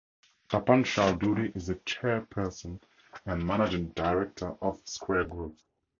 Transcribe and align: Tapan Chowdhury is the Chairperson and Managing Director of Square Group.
Tapan 0.49 0.83
Chowdhury 0.83 1.55
is 1.55 1.67
the 1.67 1.75
Chairperson 1.75 2.81
and 3.23 3.45
Managing 3.45 3.89
Director 3.89 4.55
of 4.59 4.81
Square 4.87 5.25
Group. 5.25 5.55